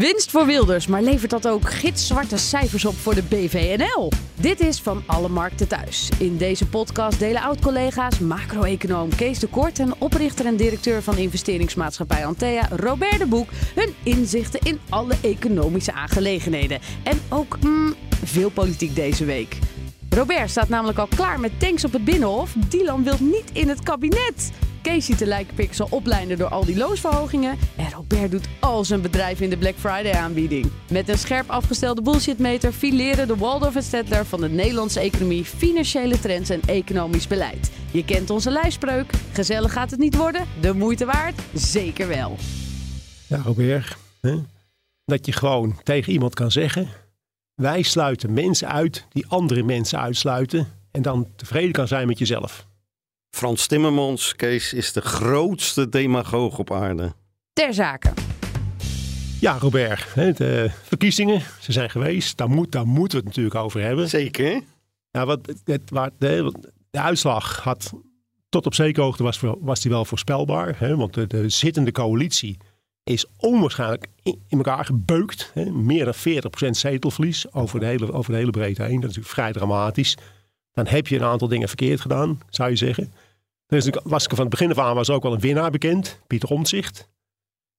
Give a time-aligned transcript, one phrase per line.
[0.00, 4.12] Winst voor Wilders, maar levert dat ook gitzwarte cijfers op voor de BVNL?
[4.34, 6.08] Dit is Van Alle Markten Thuis.
[6.18, 9.78] In deze podcast delen oud-collega's macro-econoom Kees de Kort...
[9.78, 13.48] en oprichter en directeur van investeringsmaatschappij Antea, Robert de Boek...
[13.74, 16.80] hun inzichten in alle economische aangelegenheden.
[17.02, 17.94] En ook mm,
[18.24, 19.58] veel politiek deze week.
[20.10, 22.52] Robert staat namelijk al klaar met tanks op het Binnenhof.
[22.68, 24.52] Dylan wil niet in het kabinet.
[24.82, 27.58] Kees ziet de lijkpixel oplijnen door al die loonsverhogingen.
[27.76, 30.70] En Robert doet al zijn bedrijf in de Black Friday aanbieding.
[30.90, 36.20] Met een scherp afgestelde bullshitmeter fileren de Waldorf en Stedtler van de Nederlandse economie, financiële
[36.20, 37.70] trends en economisch beleid.
[37.90, 39.10] Je kent onze lijfspreuk.
[39.32, 40.46] Gezellig gaat het niet worden.
[40.60, 41.40] De moeite waard?
[41.54, 42.36] Zeker wel.
[43.26, 43.96] Ja, Robert.
[44.20, 44.36] Hè?
[45.04, 46.88] Dat je gewoon tegen iemand kan zeggen:
[47.54, 50.66] wij sluiten mensen uit die andere mensen uitsluiten.
[50.90, 52.68] En dan tevreden kan zijn met jezelf.
[53.30, 57.12] Frans Timmermans, Kees, is de grootste demagoog op aarde.
[57.52, 58.12] Ter zake.
[59.40, 62.36] Ja, Robert, hè, de verkiezingen, ze zijn geweest.
[62.36, 64.08] Daar, moet, daar moeten we het natuurlijk over hebben.
[64.08, 64.60] Zeker.
[65.10, 66.52] Ja, wat, het, waar, de,
[66.90, 67.92] de uitslag had
[68.48, 70.74] tot op zekere hoogte was, was die wel voorspelbaar.
[70.78, 72.56] Hè, want de, de zittende coalitie
[73.04, 75.50] is onwaarschijnlijk in, in elkaar gebeukt.
[75.54, 76.14] Hè, meer dan
[76.66, 79.00] 40% zetelverlies over de, hele, over de hele breedte heen.
[79.00, 80.16] Dat is natuurlijk vrij dramatisch.
[80.72, 83.12] Dan heb je een aantal dingen verkeerd gedaan, zou je zeggen.
[83.66, 87.08] Dus was van het begin af aan was ook wel een winnaar bekend, Pieter Omtzigt.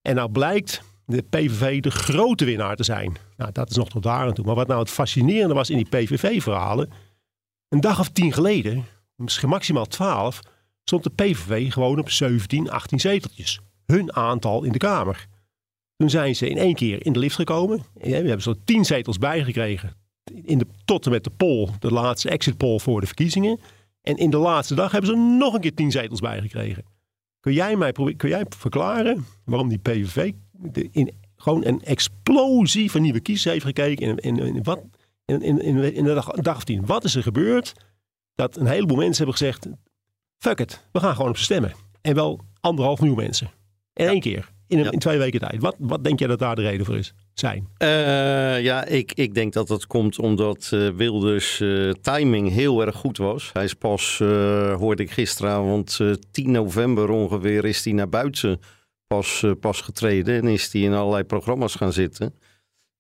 [0.02, 3.18] En nou blijkt de PVV de grote winnaar te zijn.
[3.38, 4.46] Nou, dat is nog tot daar en toe.
[4.46, 6.92] Maar wat nou het fascinerende was in die PVV-verhalen.
[7.70, 10.40] Een dag of tien geleden, misschien maximaal twaalf,
[10.84, 13.60] stond de PVV gewoon op 17, 18 zeteltjes.
[13.86, 15.28] Hun aantal in de Kamer.
[15.96, 17.84] Toen zijn ze in één keer in de lift gekomen.
[17.94, 19.96] We hebben zo tien zetels bijgekregen.
[20.44, 23.60] In de, tot en met de poll, de laatste exit poll voor de verkiezingen.
[24.02, 26.84] En in de laatste dag hebben ze nog een keer tien zetels bijgekregen.
[27.40, 33.02] Kun jij mij kun jij verklaren waarom die PVV de, in, gewoon een explosie van
[33.02, 34.64] nieuwe kiezers heeft gekeken?
[34.64, 34.84] Wat,
[35.26, 36.86] in, in, in, de dag, dag of tien.
[36.86, 37.74] Wat is er gebeurd?
[38.36, 39.68] Dat een heleboel mensen hebben gezegd:
[40.38, 41.74] fuck it, we gaan gewoon op ze stemmen.
[42.02, 43.52] En wel anderhalf miljoen mensen.
[43.94, 44.52] In één keer.
[44.68, 45.62] In, een, in, twee weken tijd.
[45.62, 47.14] Wat, wat denk jij dat daar de reden voor is?
[47.34, 47.68] Zijn?
[47.78, 52.96] Uh, ja, ik, ik denk dat dat komt omdat uh, Wilders uh, timing heel erg
[52.96, 53.50] goed was.
[53.54, 54.18] Hij is pas,
[54.78, 56.00] hoorde ik gisteravond,
[56.32, 58.60] 10 november ongeveer, is hij naar buiten
[59.08, 60.36] pas, pas getreden.
[60.36, 62.34] En is hij in allerlei programma's gaan zitten.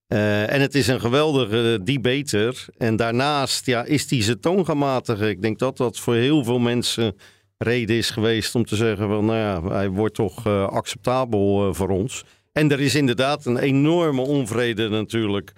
[0.07, 2.65] en het is een geweldige debater.
[2.77, 4.65] En daarnaast ja, is hij zijn toon.
[5.19, 7.15] Ik denk dat dat voor heel veel mensen
[7.57, 12.23] reden is geweest om te zeggen: van, nou ja, hij wordt toch acceptabel voor ons.
[12.51, 15.51] En er is inderdaad een enorme onvrede natuurlijk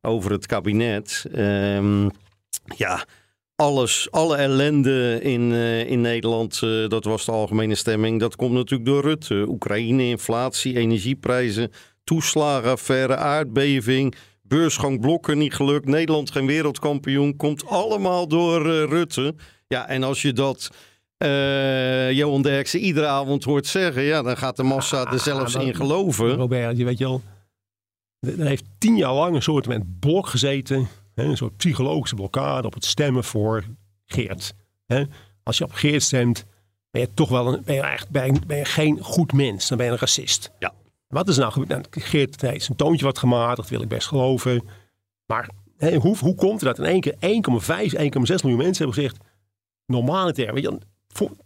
[0.00, 1.24] over het kabinet.
[1.36, 2.10] Um,
[2.76, 3.04] ja,
[3.56, 8.20] alles, alle ellende in, uh, in Nederland, dat was de algemene stemming.
[8.20, 9.44] Dat komt natuurlijk door Rutte.
[9.48, 11.70] Oekraïne, inflatie, energieprijzen,
[12.04, 14.14] toeslagenaffaire, aardbeving.
[14.42, 15.86] Beursgang blokken niet gelukt.
[15.86, 17.36] Nederland geen wereldkampioen.
[17.36, 19.34] Komt allemaal door Rutte.
[19.66, 20.70] Ja, en als je dat
[21.24, 25.74] uh, Johan Derksen iedere avond hoort zeggen, ja, dan gaat de massa er zelfs in
[25.74, 26.34] geloven.
[26.34, 27.22] Robert, je weet je al,
[28.20, 32.66] er heeft tien jaar lang een soort met blok gezeten, hè, een soort psychologische blokkade
[32.66, 33.64] op het stemmen voor
[34.06, 34.54] Geert.
[34.86, 35.04] Hè.
[35.42, 36.44] Als je op Geert stemt,
[36.90, 39.68] ben je toch wel een, ben je echt, ben je, ben je geen goed mens,
[39.68, 40.50] dan ben je een racist.
[40.58, 40.72] Ja.
[41.06, 41.70] Wat is nou gebeurd?
[41.70, 44.62] Nou, Geert heeft zijn toontje wat gematigd, wil ik best geloven.
[45.26, 48.94] Maar hè, hoe, hoe komt het dat in één keer 1,5, 1,6 miljoen mensen hebben
[48.94, 49.16] gezegd,
[49.86, 50.78] normale termen, weet je,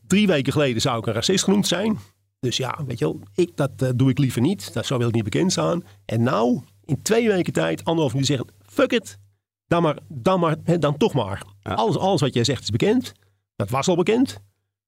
[0.06, 1.98] drie weken geleden zou ik een racist genoemd zijn.
[2.40, 4.72] Dus ja, weet je wel, ik, dat uh, doe ik liever niet.
[4.72, 5.82] Dat zou wil ik niet bekend staan.
[6.04, 9.18] En nou, in twee weken tijd, anderhalf uur zeggen, fuck it.
[9.66, 11.42] Dan, maar, dan, maar, dan toch maar.
[11.60, 11.72] Ja.
[11.72, 13.12] Alles, alles wat jij zegt is bekend.
[13.56, 14.30] Dat was al bekend.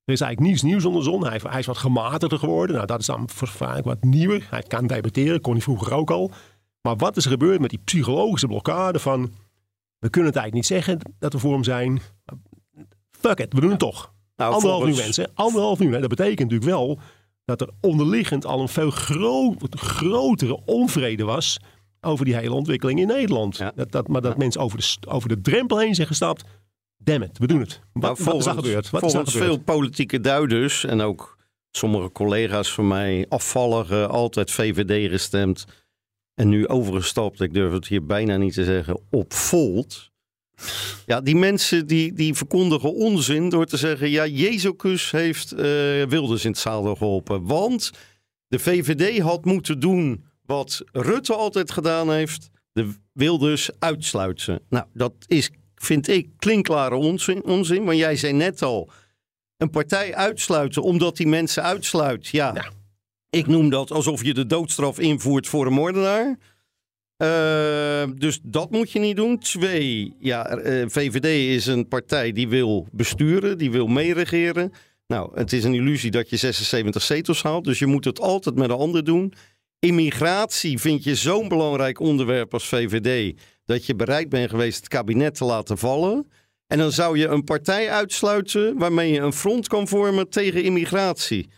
[0.05, 1.27] Er is eigenlijk niets nieuws onder de zon.
[1.27, 2.75] Hij, hij is wat gematigder geworden.
[2.75, 4.47] Nou, dat is dan vaak wat nieuwer.
[4.51, 6.31] Hij kan debatteren, kon hij vroeger ook al.
[6.83, 9.23] Maar wat is er gebeurd met die psychologische blokkade van...
[9.99, 12.01] we kunnen het eigenlijk niet zeggen dat we voor hem zijn.
[13.11, 14.15] Fuck it, we doen het toch.
[14.37, 15.31] Nou, anderhalf uur mensen.
[15.35, 15.79] Anderhalf.
[15.79, 16.99] Dat betekent natuurlijk wel
[17.45, 21.59] dat er onderliggend al een veel gro grotere onvrede was
[22.01, 23.57] over die hele ontwikkeling in Nederland.
[23.57, 23.73] Ja.
[23.75, 24.39] Dat, dat, maar dat ja.
[24.39, 26.45] mensen over de, over de drempel heen zijn gestapt.
[26.97, 27.81] Damn it, we doen het.
[27.93, 28.91] Wat, nou, volgens, wat is er gebeurd?
[28.91, 29.53] Wat volgens is gebeurd?
[29.53, 31.37] veel politieke duiders en ook
[31.71, 35.67] sommige collega's van mij afvallig altijd VVD gestemd
[36.37, 40.11] en nu overgestapt, ik durf het hier bijna niet te zeggen, op Volt.
[41.07, 44.11] Ja, die mensen die, die verkondigen onzin door te zeggen...
[44.11, 45.59] ja, Jezus heeft uh,
[46.05, 47.47] Wilders in het zadel geholpen.
[47.47, 47.91] Want
[48.49, 52.51] de VVD had moeten doen wat Rutte altijd gedaan heeft...
[52.73, 54.61] de Wilders uitsluiten.
[54.69, 57.85] Nou, dat is, vind ik, klinkklare onzin, onzin.
[57.85, 58.91] Want jij zei net al,
[59.57, 62.27] een partij uitsluiten omdat die mensen uitsluit.
[62.27, 62.71] Ja, ja.
[63.31, 66.39] ik noem dat alsof je de doodstraf invoert voor een moordenaar...
[67.23, 67.29] Uh,
[68.15, 69.39] dus dat moet je niet doen.
[69.39, 71.25] Twee, ja, eh, VVD
[71.57, 74.73] is een partij die wil besturen, die wil meeregeren.
[75.07, 78.55] Nou, het is een illusie dat je 76 zetels haalt, dus je moet het altijd
[78.55, 79.33] met een ander doen.
[79.79, 85.35] Immigratie vind je zo'n belangrijk onderwerp als VVD dat je bereid bent geweest het kabinet
[85.35, 86.27] te laten vallen.
[86.67, 91.49] En dan zou je een partij uitsluiten waarmee je een front kan vormen tegen immigratie.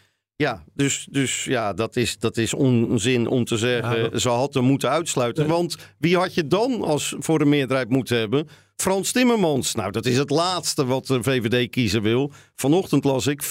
[0.42, 4.64] Ja, dus, dus ja, dat is, dat is onzin om te zeggen, ze had hem
[4.64, 5.46] moeten uitsluiten.
[5.46, 8.48] Want wie had je dan als voor de meerderheid moeten hebben?
[8.76, 9.74] Frans Timmermans.
[9.74, 12.32] Nou, dat is het laatste wat de VVD kiezen wil.
[12.54, 13.48] Vanochtend las ik, 84%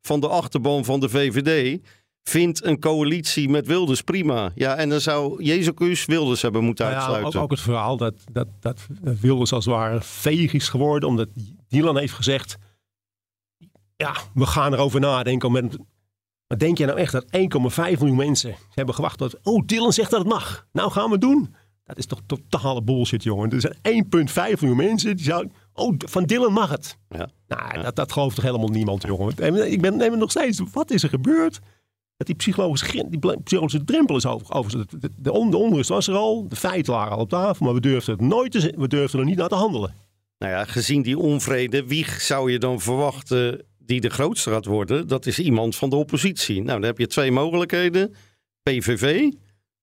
[0.00, 1.80] van de achterban van de VVD
[2.22, 4.50] vindt een coalitie met Wilders prima.
[4.54, 7.40] Ja, en dan zou Jezus Wilders hebben moeten nou ja, uitsluiten.
[7.40, 8.86] Ook, ook, het verhaal dat, dat, dat
[9.20, 11.28] Wilders als het ware veeg is geworden, omdat
[11.68, 12.58] Dylan heeft gezegd
[14.02, 15.52] ja, we gaan erover nadenken.
[15.52, 15.78] Met,
[16.46, 17.30] maar denk je nou echt dat 1,5
[17.98, 19.36] miljoen mensen hebben gewacht tot...
[19.42, 20.66] Oh, Dylan zegt dat het mag.
[20.72, 21.54] Nou gaan we het doen.
[21.84, 23.50] Dat is toch totale bullshit, jongen.
[23.50, 24.06] Er zijn
[24.54, 25.52] 1,5 miljoen mensen die zouden...
[25.72, 26.98] Oh, van Dylan mag het.
[27.08, 27.30] Ja.
[27.46, 29.72] Nou, Dat, dat gelooft toch helemaal niemand, jongen.
[29.72, 30.62] Ik ben neem nog steeds...
[30.72, 31.60] Wat is er gebeurd?
[32.16, 34.54] Dat die psychologische, die psychologische drempel is over.
[34.54, 36.48] over de, de, de, onrust was er al.
[36.48, 37.64] De feiten waren al op tafel.
[37.64, 39.94] Maar we durfden het nooit te, we durfden er niet naar te handelen.
[40.38, 45.08] Nou ja, gezien die onvrede, wie zou je dan verwachten die de grootste gaat worden,
[45.08, 46.62] dat is iemand van de oppositie.
[46.62, 48.14] Nou, dan heb je twee mogelijkheden.
[48.62, 49.30] PVV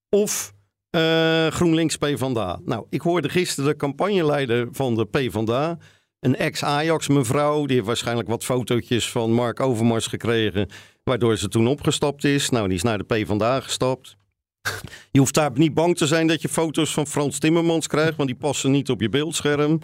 [0.10, 0.54] of
[0.96, 2.60] uh, GroenLinks PvdA.
[2.66, 5.78] Nou, ik hoorde gisteren de campagneleider van de PvdA,
[6.20, 10.70] een ex-Ajax mevrouw, die heeft waarschijnlijk wat fotootjes van Mark Overmars gekregen,
[11.04, 12.50] waardoor ze toen opgestapt is.
[12.50, 14.16] Nou, die is naar de PvdA gestapt.
[15.12, 18.30] Je hoeft daar niet bang te zijn dat je foto's van Frans Timmermans krijgt, want
[18.30, 19.80] die passen niet op je beeldscherm.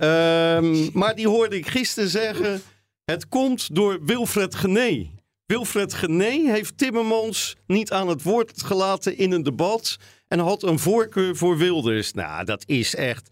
[0.00, 2.62] um, maar die hoorde ik gisteren zeggen
[3.10, 5.10] het komt door Wilfred Gené.
[5.46, 9.96] Wilfred Gené heeft Timmermans niet aan het woord gelaten in een debat
[10.26, 12.12] en had een voorkeur voor Wilders.
[12.12, 13.30] Nou, dat is echt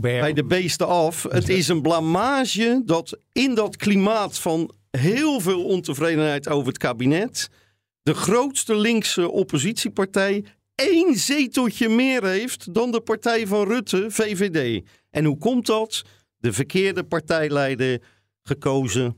[0.00, 1.22] bij de beesten af.
[1.22, 7.48] Het is een blamage dat in dat klimaat van heel veel ontevredenheid over het kabinet
[8.02, 10.44] de grootste linkse oppositiepartij
[10.74, 14.84] één zeteltje meer heeft dan de partij van Rutte, VVD.
[15.10, 16.02] En hoe komt dat?
[16.36, 18.00] De verkeerde partijleider
[18.46, 19.16] gekozen.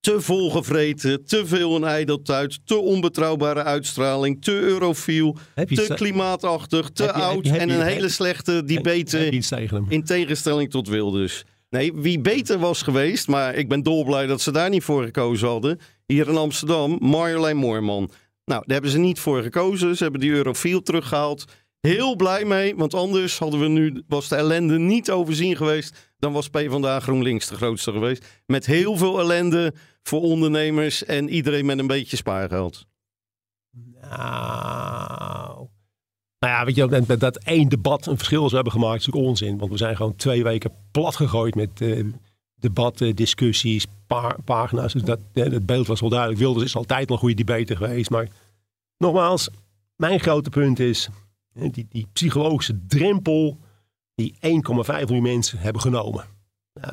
[0.00, 7.46] Te volgevreten, te veel een ijdeltuit, te onbetrouwbare uitstraling, te eurofiel, te klimaatachtig, te oud
[7.46, 9.42] en een hele slechte debate
[9.88, 11.44] in tegenstelling tot Wilders.
[11.70, 15.48] Nee, wie beter was geweest, maar ik ben dolblij dat ze daar niet voor gekozen
[15.48, 15.78] hadden.
[16.06, 18.10] Hier in Amsterdam, Marjolein Moorman.
[18.44, 19.96] Nou, daar hebben ze niet voor gekozen.
[19.96, 21.44] Ze hebben die eurofiel teruggehaald.
[21.80, 26.32] Heel blij mee, want anders hadden we nu, was de ellende niet overzien geweest dan
[26.32, 28.42] was PvdA GroenLinks de grootste geweest.
[28.46, 32.86] Met heel veel ellende voor ondernemers en iedereen met een beetje spaargeld.
[34.00, 35.68] Nou,
[36.38, 39.30] nou ja, weet je, dat, dat één debat een verschil zou hebben gemaakt, is natuurlijk
[39.30, 39.58] onzin.
[39.58, 42.04] Want we zijn gewoon twee weken plat gegooid met uh,
[42.54, 43.86] debatten, discussies,
[44.44, 44.92] pagina's.
[44.92, 46.40] Dus dat, het beeld was wel duidelijk.
[46.40, 48.10] Wilders is altijd een goede debater geweest.
[48.10, 48.28] Maar
[48.98, 49.48] nogmaals,
[49.96, 51.08] mijn grote punt is
[51.58, 53.58] die, die psychologische drempel
[54.14, 56.24] die 1,5 miljoen mensen hebben genomen.
[56.74, 56.92] Nou,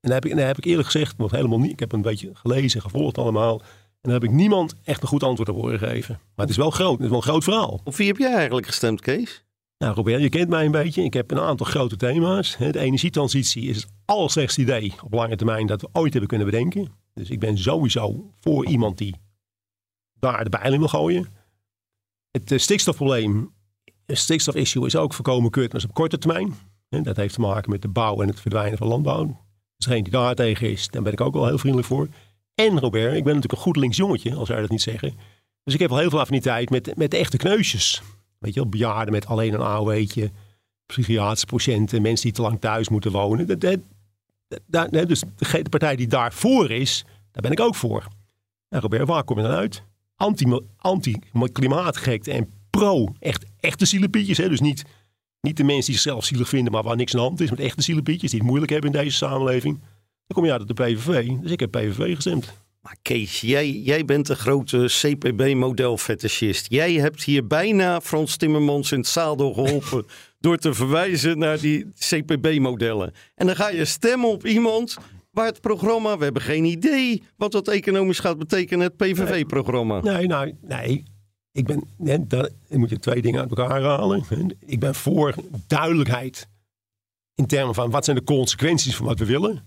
[0.00, 2.30] en dan heb, ik, heb ik eerlijk gezegd, want helemaal niet, ik heb een beetje
[2.32, 3.60] gelezen, gevolgd allemaal.
[3.60, 6.14] En dan heb ik niemand echt een goed antwoord op horen geven.
[6.14, 7.80] Maar het is wel groot, het is wel een groot verhaal.
[7.84, 9.44] Op wie heb jij eigenlijk gestemd, Kees?
[9.78, 11.02] Nou, Robert, je kent mij een beetje.
[11.02, 12.56] Ik heb een aantal grote thema's.
[12.56, 16.92] De energietransitie is het allerslechtste idee op lange termijn dat we ooit hebben kunnen bedenken.
[17.14, 19.14] Dus ik ben sowieso voor iemand die
[20.18, 21.28] daar de bijlen wil gooien.
[22.30, 23.52] Het eh, stikstofprobleem
[24.16, 26.54] stikstofissue is ook voorkomen kut, maar op korte termijn.
[26.88, 29.24] En dat heeft te maken met de bouw en het verdwijnen van landbouw.
[29.76, 32.08] Dus degene die daar tegen is, daar ben ik ook wel heel vriendelijk voor.
[32.54, 35.14] En Robert, ik ben natuurlijk een goed links jongetje, als wij dat niet zeggen.
[35.64, 38.02] Dus ik heb wel heel veel affiniteit met, met de echte kneusjes.
[38.38, 40.30] Weet je wel, bejaarden met alleen een AOW'tje,
[40.86, 43.46] psychiatrische patiënten, mensen die te lang thuis moeten wonen.
[43.46, 43.60] Dat,
[44.66, 48.06] dat, dus de, partij die daarvoor is, daar ben ik ook voor.
[48.68, 49.82] En Robert, waar kom je dan uit?
[50.16, 52.50] Anti-klimaatgekte en
[52.80, 53.14] pro.
[53.18, 54.38] Echt, echte zielepietjes.
[54.38, 54.48] Hè?
[54.48, 54.84] Dus niet,
[55.40, 57.50] niet de mensen die zichzelf zielig vinden, maar waar niks aan de hand is.
[57.50, 59.78] Met echte zielepietjes die het moeilijk hebben in deze samenleving.
[59.78, 61.28] Dan kom je uit de PVV.
[61.40, 62.52] Dus ik heb PVV gestemd.
[62.80, 66.66] Maar Kees, jij, jij bent een grote CPB-modelfetischist.
[66.68, 70.04] Jij hebt hier bijna Frans Timmermans in het zadel geholpen
[70.38, 73.12] door te verwijzen naar die CPB-modellen.
[73.34, 74.96] En dan ga je stemmen op iemand
[75.30, 80.00] waar het programma, we hebben geen idee wat dat economisch gaat betekenen, het PVV-programma.
[80.00, 81.04] Nee, nou, nee.
[81.52, 84.24] Ik ben, nee, dan moet je twee dingen uit elkaar halen.
[84.66, 85.34] Ik ben voor
[85.66, 86.48] duidelijkheid
[87.34, 89.64] in termen van wat zijn de consequenties van wat we willen.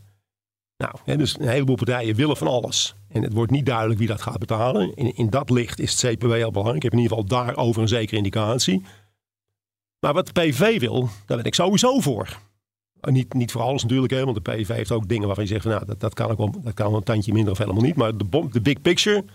[0.77, 2.95] Nou, hè, dus een heleboel partijen willen van alles.
[3.07, 4.95] En het wordt niet duidelijk wie dat gaat betalen.
[4.95, 6.75] In, in dat licht is het CPW al belangrijk.
[6.75, 8.83] Ik heb in ieder geval daarover een zekere indicatie.
[9.99, 12.39] Maar wat de PVV wil, daar ben ik sowieso voor.
[13.01, 15.63] Niet, niet voor alles natuurlijk, hè, want de PVV heeft ook dingen waarvan je zegt:
[15.63, 17.95] van, nou, dat, dat, kan ook wel, dat kan een tandje minder of helemaal niet.
[17.95, 19.25] Maar de, de big picture,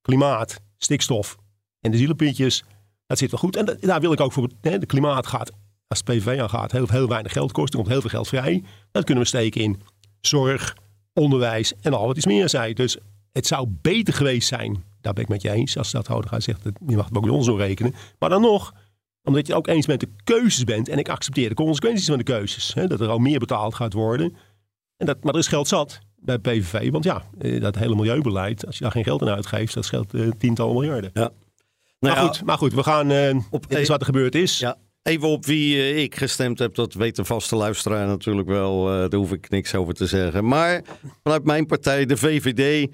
[0.00, 1.38] klimaat, stikstof
[1.80, 2.64] en de zielenpuntjes,
[3.06, 3.56] dat zit wel goed.
[3.56, 4.48] En da- daar wil ik ook voor.
[4.60, 5.50] Hè, de klimaat gaat,
[5.88, 7.70] als het PVV aan gaat, heel, heel weinig geld kosten.
[7.78, 8.62] Er komt heel veel geld vrij.
[8.90, 9.80] Dat kunnen we steken in
[10.20, 10.76] zorg,
[11.12, 12.74] onderwijs en al wat iets meer zei.
[12.74, 12.96] Dus
[13.32, 16.64] het zou beter geweest zijn, daar ben ik met je eens, als de stadhouder zegt,
[16.64, 17.94] dat- je mag het ook bij ons doorrekenen.
[18.18, 18.72] Maar dan nog,
[19.22, 22.24] omdat je ook eens met de keuzes bent en ik accepteer de consequenties van de
[22.24, 22.74] keuzes.
[22.74, 24.36] Hè, dat er al meer betaald gaat worden.
[24.96, 28.66] En dat, maar er is geld zat bij PVV, want ja, eh, dat hele milieubeleid,
[28.66, 31.10] als je daar geen geld aan uitgeeft, dat scheelt eh, tientallen miljarden.
[32.00, 34.34] Nou maar, ja, goed, maar goed, we gaan, eh Op- dit is wat er gebeurd
[34.34, 34.58] is.
[34.58, 38.88] Ja, even op wie eh, ik gestemd heb, dat weet de vaste luisteraar natuurlijk wel.
[38.88, 40.44] eh, daar hoef ik niks over te zeggen.
[40.48, 40.82] Maar
[41.22, 42.90] vanuit mijn partij, de VVD,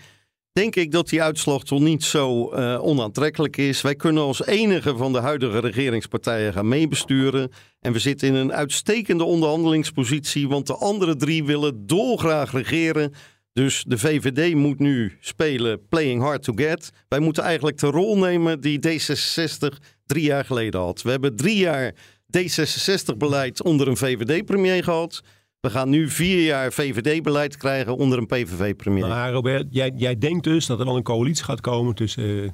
[0.53, 3.81] denk ik dat die uitslag toch niet zo onaantrekkelijk is.
[3.81, 7.51] Wij kunnen als enige van de huidige regeringspartijen gaan meebesturen.
[7.81, 13.13] En we zitten in een uitstekende onderhandelingspositie, want de andere drie willen dolgraag regeren.
[13.55, 16.91] Dus de VVD moet nu spelen playing hard to get.
[17.09, 21.03] Wij moeten eigenlijk de rol nemen die D66 drie jaar geleden had.
[21.03, 21.95] We hebben drie jaar
[22.39, 25.23] D66-beleid onder een VVD-premier gehad.
[25.61, 29.07] We gaan nu vier jaar VVD-beleid krijgen onder een PVV-premier.
[29.07, 32.51] Maar Robert, jij, jij denkt dus dat er wel een coalitie gaat komen tussen eh,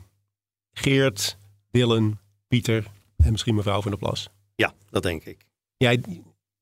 [0.72, 1.36] Geert,
[1.70, 2.84] Dylan, Pieter
[3.16, 4.28] en misschien mevrouw van der Plas.
[4.54, 5.46] Ja, dat denk ik.
[5.76, 6.02] Jij,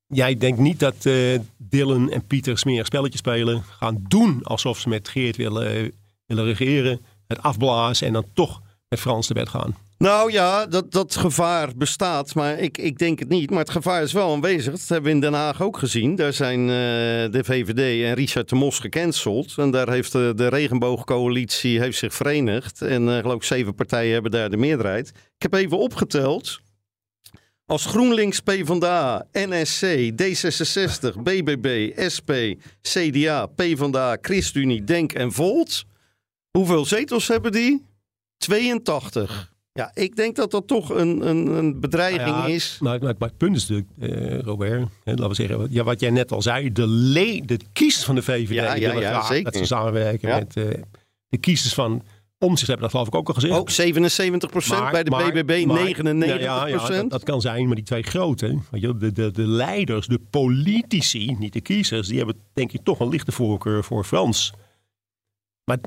[0.09, 4.89] jij denkt niet dat eh Dylan en Pieter smerig spelletjes spelen, gaan doen alsof ze
[4.89, 5.91] met Geert willen, eh,
[6.25, 9.75] willen regeren, het afblazen en dan toch met Frans te bed gaan.
[9.97, 13.49] Nou ja, dat, dat gevaar bestaat, maar ik, ik denk het niet.
[13.49, 14.71] Maar het gevaar is wel aanwezig.
[14.71, 16.15] Dat hebben we in Den Haag ook gezien.
[16.15, 16.75] Daar zijn eh,
[17.31, 19.53] de VVD en Richard de Mos gecanceld.
[19.57, 22.81] En daar heeft de, regenboogcoalitie heeft zich verenigd.
[22.81, 25.09] En geloof ik zeven partijen hebben daar de meerderheid.
[25.09, 26.59] Ik heb even opgeteld.
[27.69, 32.31] Als GroenLinks, PvdA, NSC, D66, BBB, SP,
[32.81, 35.85] CDA, PvdA, ChristenUnie, Denk en Volt.
[36.51, 37.85] Hoeveel zetels hebben die?
[38.37, 39.53] 82.
[39.73, 42.77] Ja, ik denk dat dat toch een, een, een bedreiging Nou ja, is.
[42.79, 46.31] Maar het punt is natuurlijk, eh, Robert, hè, laten we zeggen, ja, wat jij net
[46.31, 49.43] al zei, de, le de kiezers van de VVD Ja, ja, willen ja, graag zeker.
[49.43, 50.81] dat ze samenwerken met eh,
[51.29, 52.03] de kiezers van
[52.39, 53.53] Omtzigt hebben dat geloof ik ook al gezegd.
[53.53, 57.65] Ook 77 Maar- bij de maar- BBB maar- 99 Ja, ja, dat, dat kan zijn,
[57.65, 62.35] maar die twee grote, de, de, de leiders, de politici, niet de kiezers, die hebben
[62.53, 64.53] denk ik toch een lichte voorkeur voor Frans.
[65.63, 65.77] Maar,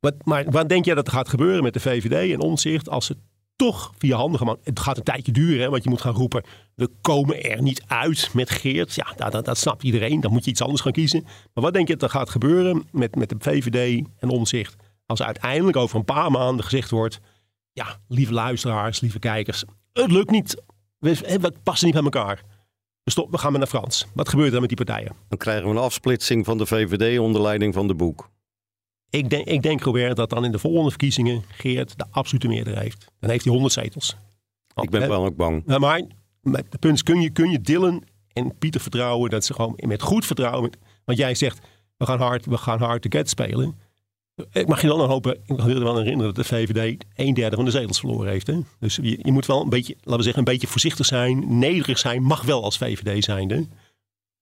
[0.00, 3.06] wat, maar wat denk jij dat er gaat gebeuren met de VVD en Omtzigt als
[3.06, 3.16] ze
[3.56, 4.56] toch via handen gaan?
[4.64, 6.42] Het gaat een tijdje duren, hè, want je moet gaan roepen,
[6.74, 8.94] we komen er niet uit met Geert.
[8.94, 11.22] Ja, dat, dat, dat snapt iedereen, dan moet je iets anders gaan kiezen.
[11.24, 14.76] Maar wat denk je dat er gaat gebeuren met, met de VVD en Omtzigt
[15.12, 17.20] als uiteindelijk over een paar maanden gezegd wordt
[17.72, 20.62] ja, lieve luisteraars, lieve kijkers, het lukt niet.
[20.98, 22.42] We, passen niet bij elkaar.
[23.02, 24.06] We, stop, we gaan maar naar Frans.
[24.14, 25.12] Wat gebeurt er dan met die partijen?
[25.28, 28.30] Dan krijgen we een afsplitsing van de VVD onder leiding van de Boek.
[29.10, 32.84] Ik denk, ik denk Robert, dat dan in de volgende verkiezingen Geert de absolute meerderheid
[32.84, 33.06] heeft.
[33.20, 34.16] Dan heeft hij 100 zetels.
[34.82, 35.08] Ik ben Hè?
[35.08, 35.62] wel ook bang.
[35.66, 36.02] Nou, maar
[36.42, 40.02] het punt is, kun je, kun je Dylan en Pieter vertrouwen dat ze gewoon met
[40.02, 40.62] goed vertrouwen...
[40.62, 41.60] met- want jij zegt,
[41.96, 43.78] we gaan hard, we gaan hard to get spelen.
[44.52, 47.34] Ik mag je dan nog hopen, ik wil je wel herinneren dat de VVD een
[47.34, 48.46] derde van de zetels verloren heeft.
[48.46, 48.58] Hè?
[48.80, 51.58] Dus je, je moet wel een beetje, laten we zeggen, een beetje voorzichtig zijn.
[51.58, 53.66] Nederig zijn mag wel als VVD zijnde.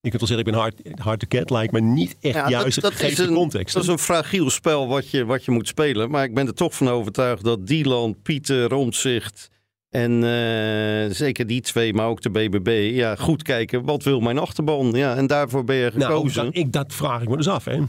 [0.02, 2.49] Je kunt wel zeggen, ik ben hard, hard to get, lijkt me niet echt Ja,
[2.49, 3.75] juist dat, dat, is een, context.
[3.75, 6.11] dat is een fragiel spel wat je, wat je moet spelen.
[6.11, 9.50] Maar ik ben er toch van overtuigd dat Dylan, Pieter, Romtzigt
[9.90, 13.85] en eh, zeker die twee, maar ook de BBB, ja, goed kijken.
[13.85, 14.90] Wat wil mijn achterban?
[14.90, 16.45] Ja, en daarvoor ben je Nou, gekozen.
[16.45, 17.64] dat, ik, dat vraag ik me dus af.
[17.64, 17.80] Hè.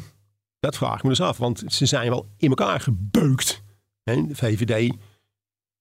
[0.61, 1.37] Dat vraag ik me dus af.
[1.37, 3.63] Want ze zijn wel in elkaar gebeukt.
[4.03, 4.93] Hè, de VVD.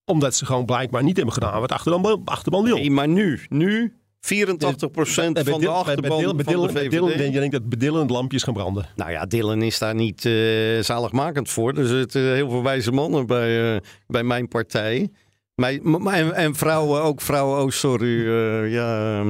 [0.05, 2.77] Omdat ze gewoon blijkbaar niet hebben gedaan wat de achterban, achterban wil.
[2.77, 6.73] Nee, maar nu, nu 84 En bij van de achterban Dil- bij van de Dylan-
[6.75, 7.33] bij Dylan- VVD.
[7.33, 8.87] Je denkt dat bedillend lampjes gaan branden.
[8.97, 10.33] Nou ja, Dylan is daar niet eh,
[10.81, 11.79] zaligmakend voor.
[11.79, 15.11] Er zitten heel veel wijze mannen bij, eh, bij mijn partij.
[15.55, 17.63] Mij, en, en vrouwen, ook vrouwen.
[17.63, 18.27] Oh, sorry.
[18.27, 19.23] eh, ja,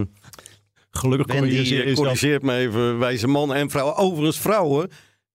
[0.91, 1.95] Gelukkig Wendy dat.
[1.95, 2.99] corrigeert me even.
[2.99, 3.97] Wijze mannen en vrouwen.
[3.97, 4.91] Overigens, vrouwen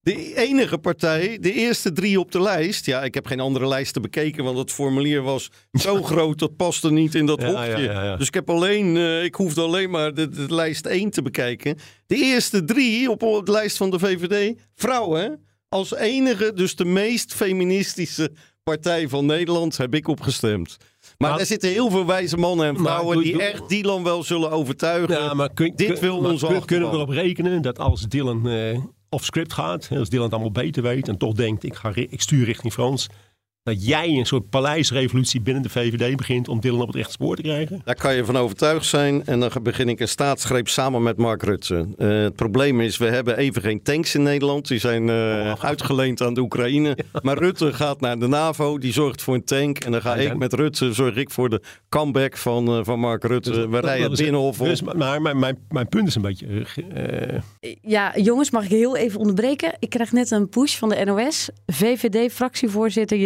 [0.06, 2.86] De enige partij, de eerste drie op de lijst.
[2.86, 6.92] Ja, ik heb geen andere lijsten bekeken, want het formulier was zo groot dat paste
[6.92, 7.84] niet in dat Ja, hokje.
[7.84, 8.16] ja, ja, ja.
[8.16, 11.78] Dus ik heb alleen, eh, ik hoefde alleen maar de, de lijst 1 te bekijken.
[12.08, 15.46] De eerste drie op, op de lijst van de VVD, vrouwen.
[15.70, 18.32] Als enige, dus de meest feministische
[18.64, 20.78] partij van Nederland, heb ik opgestemd.
[21.18, 25.16] Maar er zitten heel veel wijze mannen en vrouwen die echt Dylan wel zullen overtuigen.
[25.16, 28.78] Ja, maar kun, Dit wil onze kun- kunnen we erop rekenen dat als Dylan eh
[29.16, 32.22] off script gaat, als Dylan het allemaal beter weet en toch denkt ik, ga, ik
[32.22, 33.08] stuur richting Frans,
[33.66, 37.36] dat jij een soort paleisrevolutie binnen de VVD begint om Dylan op het rechte spoor
[37.36, 37.82] te krijgen?
[37.84, 39.26] Daar kan je van overtuigd zijn.
[39.26, 41.88] En dan begin ik een staatsgreep samen met Mark Rutte.
[41.98, 44.68] Eh, het probleem is, we hebben even geen tanks in Nederland.
[44.68, 46.98] Die zijn eh, uitgeleend aan de Oekraïne.
[47.22, 48.78] Maar Rutte gaat naar de NAVO.
[48.78, 49.78] Die zorgt voor een tank.
[49.80, 52.80] En dan ga Ja, ik dan- met Rutte zorg ik voor de comeback van, eh,
[52.84, 53.52] van Mark Rutte.
[53.52, 56.66] we Dat- rijden het binnenhof dus, maar mijn, mijn, mijn punt is een beetje.
[57.82, 59.76] Ja, jongens, mag ik heel even onderbreken?
[59.80, 61.50] Ik krijg net een push van de NOS.
[61.66, 63.18] VVD-fractievoorzitter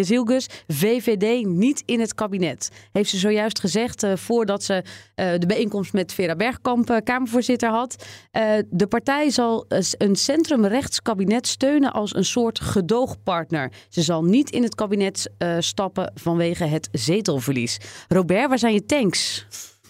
[0.67, 2.69] VVD niet in het kabinet.
[2.91, 4.83] Heeft ze zojuist gezegd eh, voordat ze
[5.15, 8.05] eh, de bijeenkomst met Vera Bergkamp, eh, Kamervoorzitter, had.
[8.69, 9.65] De partij zal
[9.98, 13.71] een centrumrechtskabinet steunen als een soort gedoogpartner.
[13.89, 17.77] Ze zal niet in het kabinet stappen vanwege het zetelverlies.
[18.07, 19.45] Robert, waar zijn je tanks?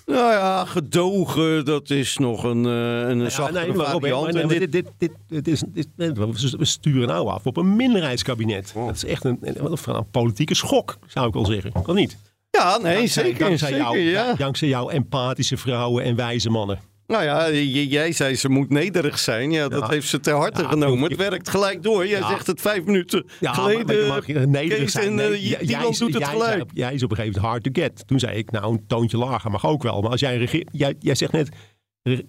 [0.10, 2.72] Nou ja, gedogen, dat is nog een, eh
[3.10, 4.34] een ja, nee, maar variant.
[4.34, 8.74] nee, maar dit- dit, dit, is, dit- we we sturen nou af op een minderheidskabinet.
[8.76, 8.86] Oh.
[8.86, 11.72] Dat is echt een, een, een politieke schok, zou ik wel zeggen.
[11.84, 12.18] Kan niet?
[12.52, 13.40] ja, nee, Dankzij- zeker.
[13.40, 14.34] Dankzij, zeker jou, ja.
[14.34, 16.80] dankzij jouw empathische vrouwen en wijze mannen.
[17.10, 19.52] Nou ja, jij zei ze moet nederig zijn.
[19.52, 19.90] Ja, dat Ja.
[19.90, 21.10] heeft ze ter harte Ja, genomen.
[21.10, 22.08] Het werkt gelijk door.
[22.08, 22.30] Jij Ja.
[22.30, 23.86] zegt het vijf minuten Ja, geleden.
[23.86, 25.20] maar, maar je mag nederig Kees zijn.
[25.20, 26.64] en eh, jij- doet het gelijk.
[26.74, 28.08] Jij is op een gegeven moment hard to get.
[28.08, 30.02] Toen zei ik, nou, een toontje lager mag ook wel.
[30.02, 31.50] Maar als jij, regeer, jij, jij zegt net,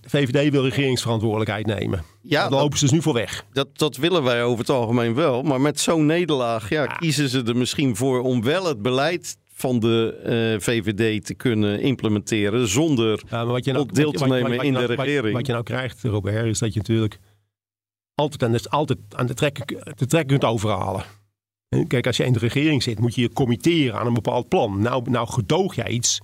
[0.03, 2.03] VVD wil regeringsverantwoordelijkheid nemen.
[2.23, 3.45] Ja, Daar dat, lopen ze dus nu voor weg.
[3.53, 5.43] dat, dat willen wij over het algemeen wel.
[5.43, 9.79] Maar met zo'n nederlaag ja, kiezen ze er misschien voor om wel het beleid van
[9.81, 14.49] de eh, VVD te kunnen implementeren zonder Ja, wat je nou, Op deel te nemen
[14.49, 15.35] wat- wat in de regering.
[15.37, 17.19] Wat je nou krijgt, Robert, is dat je natuurlijk
[18.14, 21.05] altijd aan de, altijd aan de trekken, de trekken kunt overhalen.
[21.69, 24.49] En Kijk, als je in de regering zit, moet je je committeren aan een bepaald
[24.49, 24.81] plan.
[24.83, 26.21] Nou, nou gedoog jij iets.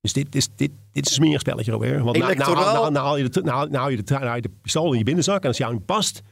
[0.00, 2.02] Dus dit is, dit, dit is een smeerspelletje, Robert.
[2.02, 4.36] Want nou, nou, nou, nou, haal je de, nou, nou haal je de, nou haal
[4.36, 5.42] je de pistool in je binnenzak.
[5.42, 6.22] En als jou niet past,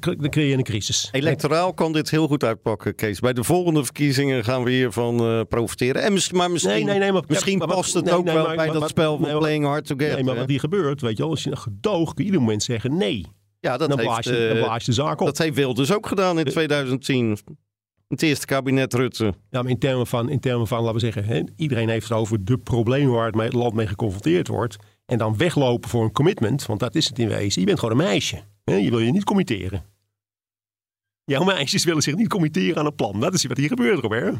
[0.00, 1.08] dan, creëer je een crisis.
[1.12, 3.20] Electoraal kan dit heel goed uitpakken, Kees.
[3.20, 6.02] Bij de volgende verkiezingen gaan we hiervan eh, profiteren.
[6.02, 8.46] En maar misschien, Nee, nee, nee, maar- misschien maar past het nee, ook nee, wel
[8.46, 10.14] maar- bij dat spel van Playing Hard Together.
[10.14, 12.40] Nee, maar wat hier gebeurt, weet je wel, als je een gedoog kun je ieder
[12.40, 13.26] moment zeggen nee.
[13.60, 15.26] ja, dat dan, heeft, blaas je, eh, dan blaas je de zaak op.
[15.26, 17.38] dat heeft Wilders ook gedaan in 2010.
[18.08, 19.24] Het eerste kabinet Rutte.
[19.50, 22.18] Ja, maar in termen van, in termen van laten we zeggen, hè, iedereen heeft het
[22.18, 24.76] over de problemen waar het mee- het land mee geconfronteerd wordt.
[25.06, 27.60] En dan weglopen voor een commitment, want dat is het in wezen.
[27.60, 28.42] Je bent gewoon een meisje.
[28.64, 29.84] Je wil je niet committeren.
[31.24, 33.20] Jouw meisjes willen zich niet committeren aan een plan.
[33.20, 34.36] Dat is wat hier gebeurt, Robert.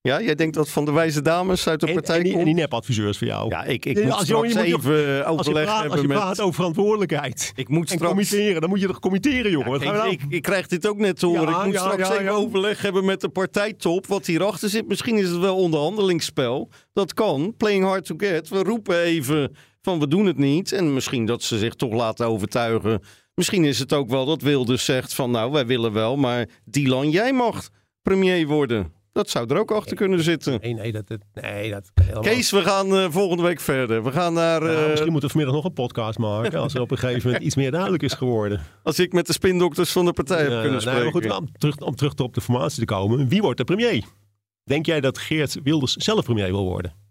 [0.00, 2.44] Ja, jij denkt dat van de wijze dames uit de En, partij en, die, en
[2.44, 3.48] die nepadviseurs voor jou.
[3.48, 6.16] Ja, ik, ik moet als straks je even als je overleg praat, als je met...
[6.16, 8.12] praat over verantwoordelijkheid Ik moet en straks...
[8.12, 9.70] committeren, dan moet je toch committeren, jongen.
[9.70, 10.28] Wat Ja, gaan we ik, nou?
[10.28, 11.48] ik, ik krijg dit ook net te horen.
[11.48, 14.06] Ja, ik moet ja, straks even overleg hebben met de partijtop.
[14.06, 14.88] Wat hierachter zit.
[14.88, 16.70] Misschien is het wel onderhandelingsspel.
[16.92, 17.54] Dat kan.
[17.56, 18.48] Playing hard to get.
[18.48, 20.72] We roepen even van we doen het niet.
[20.72, 23.00] En misschien dat ze zich toch laten overtuigen.
[23.34, 26.16] Misschien is het ook wel dat Wilders zegt van nou wij willen wel.
[26.16, 27.68] Maar Dylan jij mag
[28.02, 28.92] premier worden.
[29.12, 30.58] Dat zou er ook achter kunnen zitten.
[30.60, 34.04] Nee, nee, dat, nee, dat helemaal Kees, we gaan eh, volgende week verder.
[34.04, 34.60] We gaan naar...
[34.60, 36.60] Nou, eh, misschien moeten we vanmiddag nog een podcast maken.
[36.60, 38.60] Als er op een gegeven moment iets meer duidelijk is geworden.
[38.82, 41.12] Als ik met de spindokters van de partij heb kunnen nou, maar spreken.
[41.12, 43.28] goed, om terug, om terug op de formatie te komen.
[43.28, 44.04] Wie wordt de premier?
[44.64, 47.05] Denk jij dat Geert Wilders zelf premier wil worden?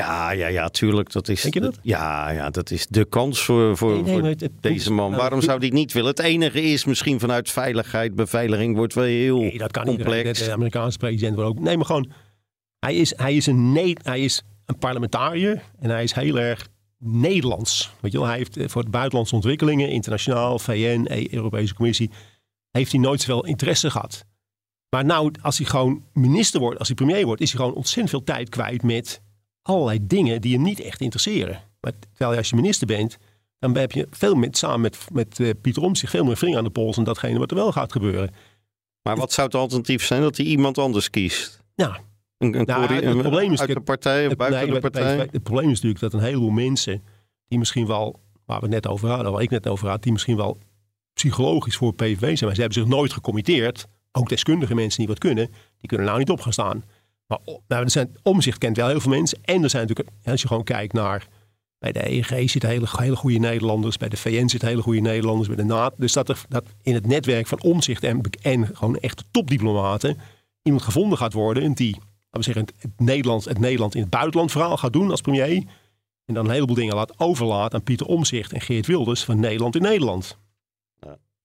[0.00, 1.12] Ja, ja, ja, tuurlijk.
[1.12, 1.78] Dat is, Denk je dat?
[1.82, 4.92] Ja, ja, dat is de kans voor, voor, Nee, nee, voor maar het- het- deze
[4.92, 5.06] man.
[5.08, 6.10] nou, Waarom het- zou die niet willen?
[6.10, 8.14] Het enige is misschien vanuit veiligheid.
[8.14, 10.38] Beveiliging wordt wel heel Nee, dat kan complex.
[10.38, 11.58] De, de Amerikaanse president wil ook.
[11.58, 12.10] Nee, maar gewoon.
[12.78, 16.68] Hij is, hij is, een, ne hij is een parlementariër en hij is heel erg
[16.98, 17.90] Nederlands.
[18.00, 22.10] Weet je wel, hij heeft eh, voor buitenlandse ontwikkelingen, internationaal, VN, E- Europese Commissie,
[22.70, 24.24] heeft hij nooit zoveel interesse gehad.
[24.90, 28.10] Maar nou, als hij gewoon minister wordt, als hij premier wordt, is hij gewoon ontzettend
[28.10, 29.22] veel tijd kwijt met
[29.64, 31.62] allerlei dingen die hem niet echt interesseren.
[31.80, 33.18] Maar terwijl je als je minister bent,
[33.58, 36.64] dan heb je veel met, samen met, met eh, Pieter Omtzigt veel meer vinger aan
[36.64, 38.30] de pols en datgene wat er wel gaat gebeuren.
[39.02, 40.22] Maar wat zou het alternatief zijn?
[40.22, 41.62] Dat hij iemand anders kiest?
[41.74, 42.00] Ja,
[42.38, 45.16] Een, een Nou, het probleem is- uit de partij of buiten nee, de partij?
[45.16, 47.02] Het, het probleem is natuurlijk dat een heleboel mensen
[47.48, 50.12] die misschien wel, waar we het net over hadden, waar ik net over had, die
[50.12, 50.58] misschien wel
[51.12, 53.86] psychologisch voor PVV zijn, maar ze hebben zich nooit gecommitteerd.
[54.12, 55.46] Ook deskundige mensen die wat kunnen,
[55.80, 56.84] die kunnen nou niet op gaan staan.
[57.26, 59.38] Maar nou, zijn, omzicht kent wel heel veel mensen.
[59.42, 61.28] En er zijn natuurlijk, als je gewoon kijkt naar
[61.78, 63.96] Bij de EEG zitten hele, hele goede Nederlanders.
[63.96, 65.48] Bij de VN zitten hele goede Nederlanders.
[65.48, 65.94] Bij de NATO.
[65.98, 70.18] Dus dat, er, dat in het netwerk van omzicht en, en gewoon echte topdiplomaten
[70.62, 74.50] iemand gevonden gaat worden die laten we zeggen, het, Nederland, het Nederland in het buitenland
[74.50, 75.64] verhaal gaat doen als premier.
[76.24, 79.76] En dan een heleboel dingen laat overlaten aan Pieter Omzicht en Geert Wilders van Nederland
[79.76, 80.38] in Nederland.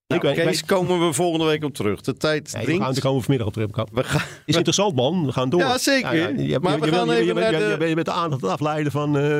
[0.10, 2.02] Nou, ik, Kees, komen we volgende week op terug.
[2.02, 2.80] De tijd nee, dringt.
[2.80, 3.90] We gaan er komen vanmiddag op terug.
[3.92, 5.60] We gaan, is interessant man, we gaan door.
[5.60, 6.16] Ja, zeker.
[6.16, 7.86] Ja, ja, je, maar we gaan even naar de...
[7.88, 9.18] Je met de aandacht afleiden van...
[9.18, 9.38] Uh...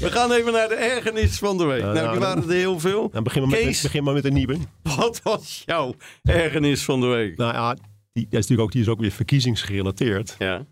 [0.00, 1.82] We gaan even naar de ergernis van de week.
[1.82, 3.10] nou, nou die waren er heel veel.
[3.10, 4.56] Dan begin maar, met, begin maar met een nieuwe.
[4.96, 7.36] Wat was jouw ergernis van de week?
[7.36, 7.76] Nou ja,
[8.12, 10.34] die, is natuurlijk ook, die is ook weer verkiezingsgerelateerd.
[10.38, 10.66] Ja.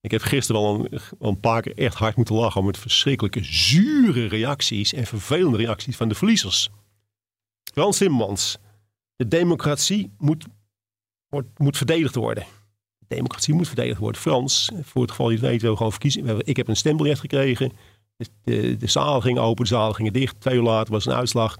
[0.00, 2.78] Ik heb gisteren al een, al een paar keer echt hard moeten lachen om het
[2.78, 6.70] verschrikkelijke zure reacties en vervelende reacties van de verliezers.
[7.78, 8.58] Frans Timmermans,
[9.16, 10.44] de democratie moet,
[11.28, 12.44] wordt, moet verdedigd worden.
[12.98, 14.20] De democratie moet verdedigd worden.
[14.20, 16.46] Frans, voor het geval je het weet, we gewoon verkiezen.
[16.46, 17.72] Ik heb een stembiljet gekregen.
[18.16, 20.40] De, de, de zaal ging open, de zaal ging dicht.
[20.40, 21.58] Twee uur later was een uitslag.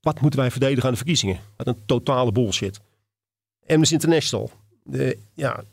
[0.00, 1.40] Wat moeten wij verdedigen aan de verkiezingen?
[1.56, 2.80] Wat een totale bullshit.
[3.66, 4.50] Amnesty International.
[4.84, 5.64] De, ja,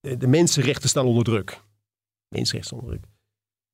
[0.00, 1.62] de, de mensenrechten staan onder druk.
[2.28, 3.17] Mensenrechten onder druk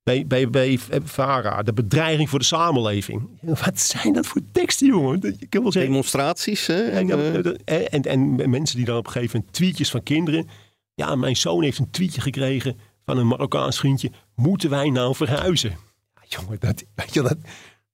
[0.04, 3.28] bij, bij, bij VARA, de bedreiging voor de samenleving.
[3.64, 5.20] Wat zijn dat voor teksten, jongen?
[5.48, 6.82] Kan wel zeggen, Demonstraties, hè?
[6.82, 7.10] En,
[7.64, 10.48] en, en, en, mensen die dan op een gegeven moment tweetjes van kinderen.
[10.94, 14.10] Ja, mijn zoon heeft een tweetje gekregen van een Marokkaans vriendje.
[14.34, 15.70] Moeten wij nou verhuizen?
[16.14, 17.36] Ja, jongen, dat, weet je, dat,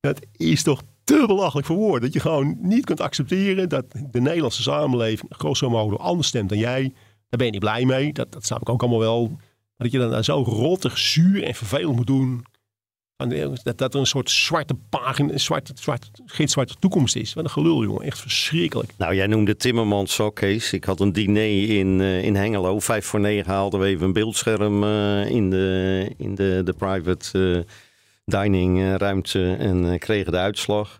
[0.01, 2.01] dat is toch te belachelijk voor woorden.
[2.01, 6.59] Dat je gewoon niet kunt accepteren dat de Nederlandse samenleving grosso modo anders stemt dan
[6.59, 6.83] jij.
[7.29, 8.13] Daar ben je niet blij mee.
[8.13, 9.39] Dat, dat snap ik ook allemaal wel
[9.83, 12.45] dat je dan zo rottig, zuur en vervelend moet doen.
[13.63, 15.33] Dat, dat er een soort zwarte pagina,
[16.27, 17.35] geen zwarte toekomst is.
[17.35, 18.03] Wat een gelul, jongen.
[18.03, 18.93] Echt verschrikkelijk.
[18.99, 20.73] Nou, jij noemde Timmermans zo, Kees.
[20.73, 22.79] Ik had een diner in, uh, in Hengelo.
[22.79, 27.39] Vijf voor negen haalden we even een beeldscherm uh, in, de, in de, de private
[27.39, 27.61] uh,
[28.25, 30.99] dining ruimte en kregen de uitslag.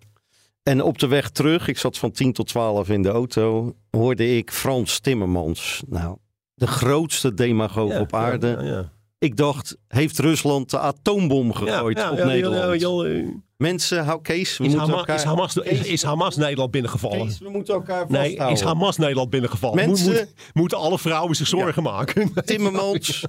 [0.63, 4.37] En op de weg terug, ik zat van 10 tot 12 in de auto, hoorde
[4.37, 5.83] ik Frans Timmermans.
[5.87, 6.17] Nou,
[6.61, 8.59] de grootste demagoog op aarde.
[8.63, 13.43] Ja, ik dacht, heeft Rusland de atoombom gegooid op Nederland?
[13.57, 15.17] Mensen, hou Kees, we is, moeten elkaar...
[15.17, 17.27] is, Hamas, is Hamas Nederland binnengevallen?
[17.27, 18.05] Kees, we moeten elkaar.
[18.09, 19.87] Nee, is Hamas Nederland binnengevallen?
[19.87, 22.33] Mensen, moeten alle vrouwen zich zorgen maken?
[22.45, 23.25] Timmermans,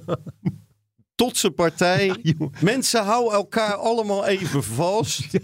[1.14, 2.36] tot zijn partij.
[2.60, 5.38] Mensen, hou elkaar allemaal even vast.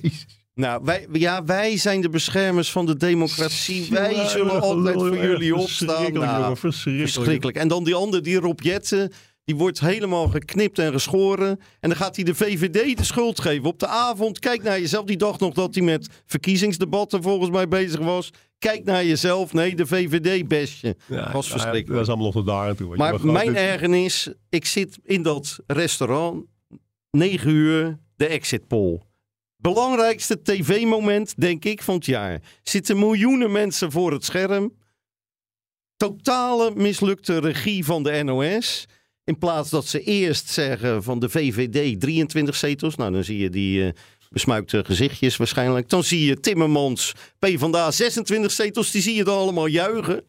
[0.58, 3.86] Nou, wij, ja, wij zijn de beschermers van de democratie.
[3.90, 6.12] Wij zullen altijd voor jullie opstaan.
[6.12, 7.56] Nou, verschrikkelijk.
[7.56, 9.12] En dan die andere, die Rob Jetten,
[9.44, 11.48] die wordt helemaal geknipt en geschoren.
[11.80, 13.64] En dan gaat hij de VVD de schuld geven.
[13.64, 15.04] Op de avond, kijk naar jezelf.
[15.04, 18.30] Die dacht nog dat hij met verkiezingsdebatten volgens mij bezig was.
[18.58, 19.52] Kijk naar jezelf.
[19.52, 20.96] Nee, de VVD-bestje.
[21.06, 21.88] Ja, was verschrikkelijk.
[21.88, 22.96] dat is allemaal nog daar toe.
[22.96, 26.44] Maar mijn ergernis, ik zit in dat restaurant.
[27.10, 29.06] 9 uur, de exit poll.
[29.60, 32.40] Belangrijkste tv-moment, denk ik, van het jaar.
[32.62, 34.72] Zitten miljoenen mensen voor het scherm.
[35.96, 38.86] Totale mislukte regie van de NOS.
[39.24, 42.96] In plaats dat ze eerst zeggen van de VVD 23 zetels.
[42.96, 43.90] Nou, dan zie je die uh,
[44.30, 45.88] besmuikte gezichtjes waarschijnlijk.
[45.88, 48.90] Dan zie je Timmermans, PvdA 26 zetels.
[48.90, 50.24] Die zie je dan allemaal juichen.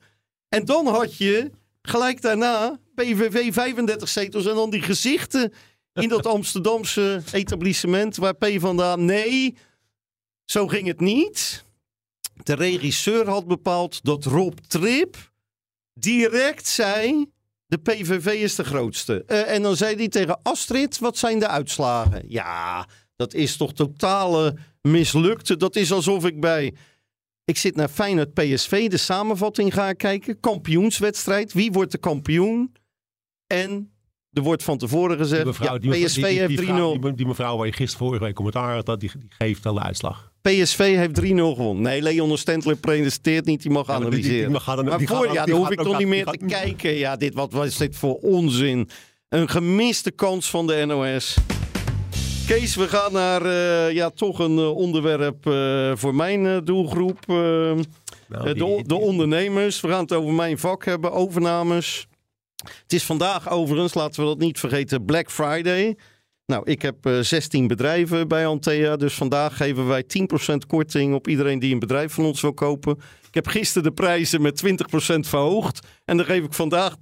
[0.48, 4.46] En dan had je gelijk daarna PVV 35 zetels.
[4.46, 5.54] En dan die gezichten
[5.94, 9.06] in dat Amsterdamse etablissement waar P vandaan.
[9.06, 9.56] Nee,
[10.46, 11.66] zo ging het niet.
[12.44, 15.32] De regisseur had bepaald dat Rob Trip
[15.94, 17.32] direct zei:
[17.66, 19.24] de PVV is de grootste.
[19.28, 22.24] Uh, en dan zei hij tegen Astrid: wat zijn de uitslagen?
[22.28, 25.58] Ja, dat is toch totale mislukte.
[25.58, 26.74] Dat is alsof ik bij.
[27.46, 30.40] Ik zit naar Feyenoord PSV, de samenvatting ga kijken.
[30.40, 31.54] Kampioenswedstrijd.
[31.54, 32.76] Wie wordt de kampioen?
[33.48, 33.92] En
[34.34, 37.02] er wordt van tevoren gezegd, mevrouw, ja, die, PSV die, heeft 3-0.
[37.02, 39.82] Die, die, mevrouw waar je gisteren vorige week commentaar had, die, die geeft al de
[39.82, 40.32] uitslag.
[40.42, 41.84] PSV heeft 3-0 gewonnen.
[41.84, 44.52] Nee, Leon Stentler presenteert niet, die mag ja, analyseren.
[44.52, 46.94] Die, maar voor, ja, dan hoef ik toch niet meer te kijken.
[46.94, 48.90] Ja, dit, wat was dit voor onzin?
[49.30, 51.38] Een gemiste kans van de NOS.
[52.48, 57.20] Kees, we gaan naar uh, ja, toch een uh, onderwerp uh, voor mijn doelgroep.
[57.28, 59.82] Nou, de, de ondernemers.
[59.82, 62.09] We gaan het over mijn vak hebben, overnames.
[62.64, 65.98] Het is vandaag overigens, laten we dat niet vergeten, Black Friday.
[66.46, 68.96] Nou, ik heb uh, eh, 16 bedrijven bij Antea.
[68.96, 73.00] Dus vandaag geven wij 10% korting op iedereen die een bedrijf van ons wil kopen.
[73.30, 75.88] Ik heb gisteren de prijzen met 20% verhoogd.
[76.06, 76.98] En dan geef ik vandaag 10%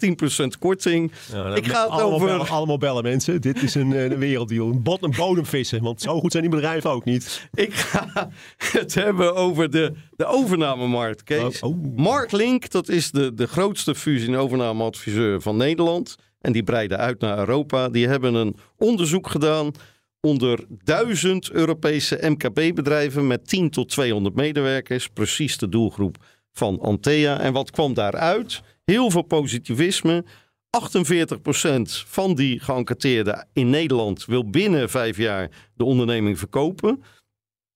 [0.59, 1.11] korting.
[1.31, 2.27] Ja, ik ga het allemaal over...
[2.27, 3.41] Bellen, allemaal bellen mensen.
[3.41, 4.67] Dit is een, een werelddeal.
[4.67, 5.83] Een, bot, een bodemvissen.
[5.83, 7.49] Want zo goed zijn die bedrijven ook niet.
[7.53, 11.59] Ik ga het hebben over de, de overnamemarkt, Kees.
[11.59, 11.95] Oh, oh.
[11.95, 16.15] Marklink, dat is de, de grootste fusie- en overnameadviseur van Nederland.
[16.41, 17.89] En die breiden uit naar Europa.
[17.89, 19.71] Die hebben een onderzoek gedaan
[20.21, 25.07] onder 1000 Europese MKB-bedrijven met 10 tot 200 medewerkers.
[25.07, 26.17] Precies de doelgroep
[26.51, 27.39] van Antea.
[27.39, 28.61] En wat kwam daaruit?
[28.85, 30.25] Heel veel positivisme.
[30.69, 37.03] 48% van die geënquêteerden in Nederland wil binnen vijf jaar de onderneming verkopen.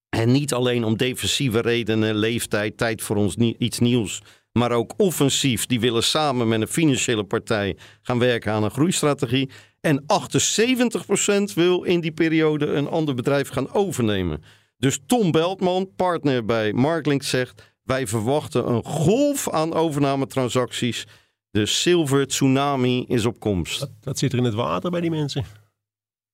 [0.10, 4.22] En niet alleen om defensieve redenen, leeftijd, tijd voor ons iets nieuws.
[4.52, 5.66] Maar ook offensief.
[5.66, 9.50] Die willen samen met een financiële partij gaan werken aan een groeistrategie.
[9.82, 14.44] En 78% wil in die periode een ander bedrijf gaan overnemen.
[14.78, 21.08] Dus Tom Beltman, partner bij Marklink, zegt: Wij verwachten een golf aan overnametransacties.
[21.50, 23.92] De silver tsunami is op komst.
[24.00, 25.46] Dat, zit er in het water bij die mensen.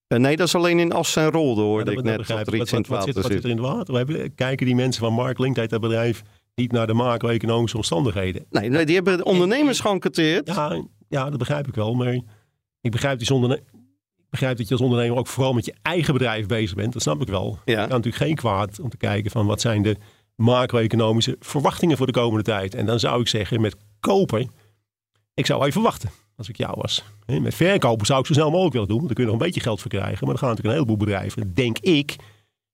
[0.07, 2.27] Uh, nee, dat is alleen in Assen en Rolde, hoorde ik net.
[2.27, 3.23] Dat er iets in het water wat, zit.
[3.23, 4.29] Wat zit er in het water?
[4.31, 6.21] Kijken die mensen van Mark Link, dat bedrijf,
[6.55, 8.45] niet naar de macro-economische omstandigheden.
[8.49, 10.47] Nee, nee, die hebben ondernemers geënquêteerd.
[10.47, 11.93] Ja, ja, dat begrijp ik wel.
[11.93, 12.21] Maar
[12.81, 13.63] ik begrijp, die ik
[14.29, 16.93] begrijp dat je als ondernemer ook vooral met je eigen bedrijf bezig bent.
[16.93, 17.59] Dat snap ik wel.
[17.65, 17.75] Ja.
[17.75, 19.97] kan natuurlijk geen kwaad om te kijken van wat zijn de
[20.35, 22.75] macro-economische verwachtingen voor de komende tijd.
[22.75, 24.51] En dan zou ik zeggen, met kopen,
[25.33, 27.03] ik zou even wachten als ik jou was.
[27.25, 29.05] Met verkopen zou ik zo snel mogelijk willen doen.
[29.05, 30.17] Dan kun je nog een beetje geld voor krijgen.
[30.19, 32.15] Maar dan gaan natuurlijk een heleboel bedrijven, denk ik,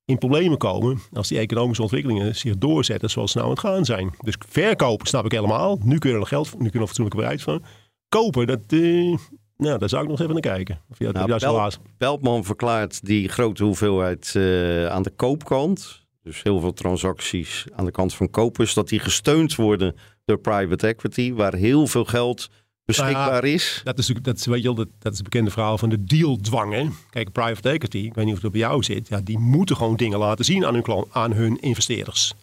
[0.05, 3.85] in problemen komen als die economische ontwikkelingen zich doorzetten zoals ze nou aan het gaan
[3.85, 4.13] zijn.
[4.19, 5.79] Dus verkopen snap ik helemaal.
[5.83, 7.63] Nu kunnen we geld, nu kunnen we fatsoenlijke bereid van.
[8.09, 9.17] Kopen, dat, uh,
[9.63, 10.81] nou, daar zou ik nog even naar kijken.
[10.89, 16.01] Of nou, Bel Beltman verklaart die grote hoeveelheid uh, aan de koopkant.
[16.23, 18.73] Dus heel veel transacties aan de kant van kopers.
[18.73, 19.95] Dat die gesteund worden
[20.25, 21.33] door private equity.
[21.33, 22.49] Waar heel veel geld
[22.85, 23.81] beschikbaar nou is.
[23.83, 26.73] Dat is, dat, is, weet je, dat, dat is het bekende verhaal van de dealdwang.
[26.73, 26.87] Hè?
[27.09, 29.07] Kijk, private equity, ik weet niet of het bij jou zit.
[29.07, 32.33] Ja, die moeten gewoon dingen laten zien aan hun, klant, aan hun investeerders.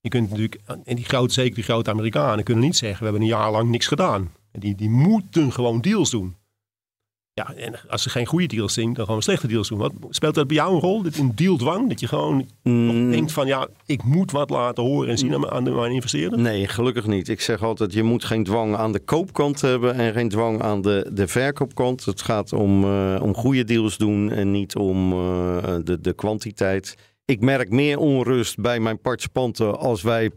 [0.00, 3.22] Je kunt natuurlijk, en die grote, zeker die grote Amerikanen, kunnen niet zeggen: we hebben
[3.22, 4.32] een jaar lang niks gedaan.
[4.52, 6.36] Die, die moeten gewoon deals doen.
[7.38, 9.78] Ja, en als ze geen goede deals zien, dan gaan we slechte deals doen.
[9.78, 11.02] Wat, speelt dat bij jou een rol?
[11.02, 11.88] Dit in dealdwang?
[11.88, 13.10] Dat je gewoon mm.
[13.10, 16.38] denkt van ja, ik moet wat laten horen en zien aan, aan de, mijn investeerder?
[16.38, 17.28] Nee, gelukkig niet.
[17.28, 20.82] Ik zeg altijd, je moet geen dwang aan de koopkant hebben en geen dwang aan
[20.82, 22.04] de, de verkoopkant.
[22.04, 26.94] Het gaat om, uh, om goede deals doen en niet om uh, de, de kwantiteit.
[27.24, 30.30] Ik merk meer onrust bij mijn participanten als wij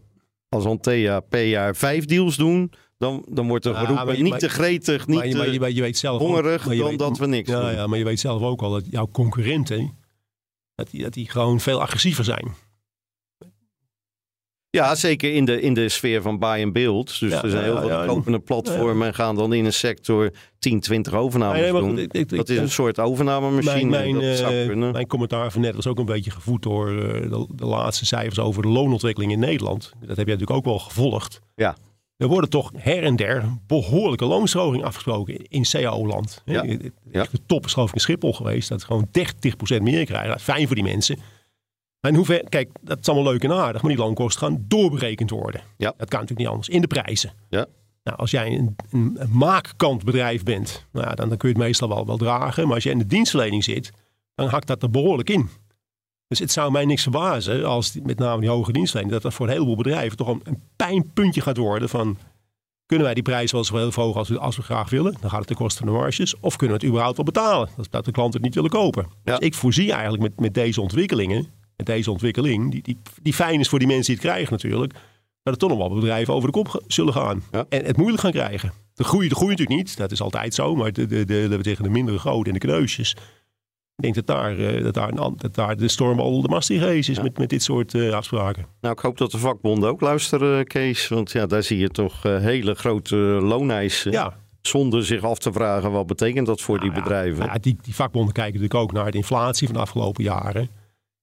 [0.55, 5.07] als Antea per jaar vijf deals doen dan, dan wordt er geroepen, niet te gretig,
[5.07, 7.87] niet maar je, je, je weet zelf hongerig, ook, dan dat we niks ja, Ja,
[7.87, 9.97] maar je weet zelf ook al dat jouw concurrenten,
[10.75, 12.53] dat die, dat die gewoon veel agressiever zijn.
[14.71, 17.19] Ja, zeker in de, in de sfeer van buy and build.
[17.19, 20.79] Dus er zijn heel veel ja, kopende platformen en gaan dan in een sector 10,
[20.79, 22.09] 20 overnames doen.
[22.27, 23.89] dat is een soort overnamemachine.
[23.89, 27.47] Mijn, mijn, uh, mijn commentaar van net was ook een beetje gevoed door uh, de,
[27.55, 29.91] de, laatste cijfers over de loonontwikkeling in Nederland.
[29.99, 31.39] Dat heb jij natuurlijk ook wel gevolgd.
[31.55, 31.75] Ja.
[32.17, 36.41] Er worden toch her en der behoorlijke loonsverhoging afgesproken in CAO-land.
[36.45, 36.61] Ja.
[37.11, 38.69] De top is geloof ik in Schiphol geweest.
[38.69, 39.07] Dat gewoon
[39.77, 40.27] 30% meer krijgen.
[40.27, 41.17] Dat is fijn voor die mensen.
[42.01, 43.81] Maar in hoeverre, kijk, dat is allemaal leuk en aardig.
[43.81, 45.61] Maar die loonkosten gaan doorberekend worden.
[45.77, 45.93] Ja.
[45.97, 46.69] Dat kan natuurlijk niet anders.
[46.69, 47.33] In de prijzen.
[47.49, 47.65] Ja.
[48.03, 51.87] Nou, als jij een, een, maakkantbedrijf bent, nou ja, dan, dan kun je het meestal
[51.87, 52.65] wel, wel dragen.
[52.65, 53.91] Maar als je in de dienstverlening zit,
[54.35, 55.49] dan hakt dat er behoorlijk in.
[56.27, 59.45] Dus het zou mij niks verbazen als met name die hoge dienstverlening, dat dat voor
[59.45, 62.17] een heleboel bedrijven toch een, een pijnpuntje gaat worden van
[62.85, 65.17] kunnen wij die prijs wel zo heel hoog als we, als we graag willen?
[65.21, 66.39] Dan gaat het ten koste van de marges.
[66.39, 67.69] Of kunnen we het überhaupt wel betalen?
[67.89, 69.07] Dat, de klanten het niet willen kopen.
[69.23, 71.47] Dus ik voorzie eigenlijk met, met deze ontwikkelingen,
[71.85, 74.93] deze ontwikkeling, die, die, die fijn is voor die mensen die het krijgen natuurlijk,
[75.43, 77.43] dat er toch nog wel bedrijven over de kop zullen gaan.
[77.69, 78.71] En het moeilijk gaan krijgen.
[78.93, 81.75] De groei, de groei natuurlijk niet, dat is altijd zo, maar de, de, de, de,
[81.81, 83.15] de mindere grote en de kneusjes,
[84.01, 86.81] ik denk dat daar, uh, dat daar, dat daar de storm al de mast in
[86.81, 88.65] is met, met dit soort uh, afspraken.
[88.81, 91.07] Nou, ik hoop dat de vakbonden ook luisteren, Kees.
[91.07, 94.11] Want ja, daar zie je toch uh, hele grote looneisen.
[94.11, 94.37] Ja.
[94.61, 97.45] Zonder zich af te vragen wat betekent dat voor die bedrijven.
[97.45, 100.69] Ja, die, die vakbonden kijken natuurlijk ook naar de inflatie van de afgelopen jaren.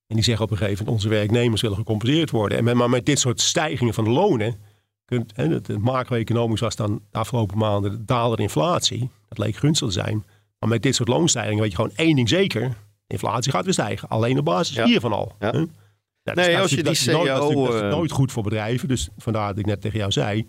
[0.09, 2.59] En die zeggen op een gegeven moment, onze werknemers willen gecompenseerd worden.
[2.59, 4.57] En met, maar met dit soort stijgingen van de lonen,
[5.05, 9.11] kunt, hè, het macro-economisch was dan de afgelopen maanden de dalende inflatie.
[9.29, 10.25] Dat leek gunstig te zijn.
[10.59, 12.77] Maar met dit soort loonstijgingen weet je gewoon één ding zeker.
[13.07, 14.09] Inflatie gaat weer stijgen.
[14.09, 15.33] Alleen op basis hiervan al.
[15.40, 15.66] Ja.
[16.23, 17.25] nee, als je die CEO...
[17.25, 18.88] Dat is, nooit, nooit goed voor bedrijven.
[18.88, 20.47] Dus vandaar dat ik net tegen jou zei...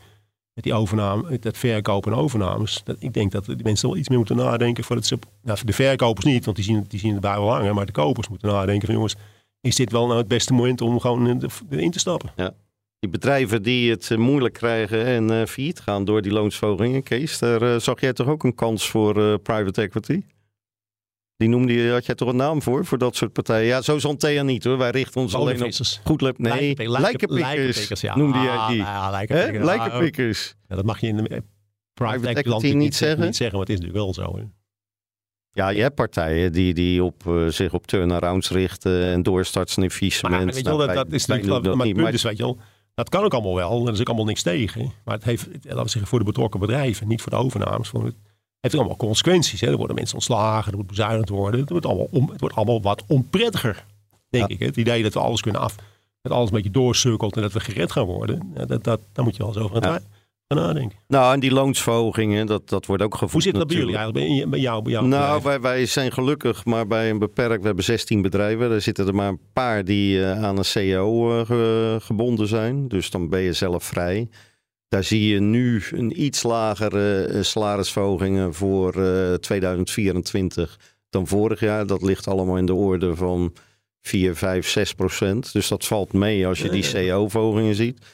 [0.54, 2.82] Met die overname, dat verkopen en overnames.
[2.84, 4.84] Dat, ik denk dat de mensen wel iets meer moeten nadenken.
[4.84, 5.10] Voor, het,
[5.43, 7.76] nou, voor de verkopers niet, want die zien, die zien het bij wel hangen.
[7.76, 9.15] Maar de kopers moeten nadenken van jongens...
[9.62, 12.32] Is dit wel nou het beste moment om gewoon in te stappen?
[12.36, 12.54] Ja.
[13.00, 17.39] Die bedrijven die het eh, moeilijk krijgen en uh, failliet gaan door die loonsverhogingen, Kees,
[17.39, 20.24] daar uh, zag jij toch ook een kans voor uh, private equity?
[21.36, 23.67] Die noemde je, had jij toch een naam voor, voor dat soort partijen?
[23.67, 24.78] Ja, zo Antea niet hoor.
[24.78, 25.72] Wij richten ons alleen op
[26.04, 26.38] goed.
[26.38, 28.15] Nee, lijkenpikkers ja.
[28.17, 28.84] noemde jij die.
[28.84, 29.65] Ah, lijkenpikkers.
[29.65, 30.56] lijkenpikkers.
[30.67, 31.45] Ja, dat mag je in de private,
[31.93, 33.26] private equity niet, niet, zeggen.
[33.26, 34.38] niet zeggen, maar het is natuurlijk wel zo.
[34.38, 34.43] Hè?
[35.52, 40.36] Ja, je hebt partijen die, die op, uh, zich op turnarounds richten en in faillissement.
[40.36, 42.58] Maar, weet je wel, dat, dat is natuurlijk, punt is, weet je wel,
[42.94, 43.88] dat kan ook allemaal wel.
[43.88, 44.92] Er is ook allemaal niks tegen.
[45.06, 47.88] Maar het heeft, laten we zeggen, voor de betrokken bedrijven, niet voor de overnames.
[47.90, 48.16] Voor het,
[48.60, 49.62] heeft allemaal consequenties.
[49.62, 49.68] Hè.
[49.68, 51.60] Er worden mensen ontslagen, er moet bezuinigd worden.
[51.60, 53.86] Het wordt allemaal, om, het wordt allemaal wat onprettiger,
[54.30, 54.54] denk Ja.
[54.54, 54.60] ik.
[54.60, 54.66] Hè.
[54.66, 55.76] Het idee dat we alles kunnen af,
[56.22, 58.52] dat alles een beetje doorcirkelt en dat we gered gaan worden.
[58.54, 60.00] Dat, dat, daar moet je wel eens over gaan, Ja.
[60.56, 60.98] Nadenken.
[61.08, 64.28] Nou, en die loonsverhogingen, dat, dat wordt ook gevoed Hoe zit dat bij jullie eigenlijk?
[64.28, 67.60] Bij, bij jou, bij jou Nou, wij, wij zijn gelukkig maar bij een beperkt.
[67.62, 68.72] We hebben 16 bedrijven.
[68.72, 72.88] Er zitten er maar een paar die eh, aan een CEO eh, ge- gebonden zijn.
[72.88, 74.30] Dus dan ben je zelf vrij.
[74.88, 81.88] Daar zie je nu een iets lagere eh, salarisverhogingen voor eh, 2024 dan vorig jaar.
[81.88, 83.54] Dat ligt allemaal in de orde van
[84.02, 85.54] 4, 5, 6 procent.
[85.54, 88.06] Dus dat valt mee als je die CEO-verhogingen ziet.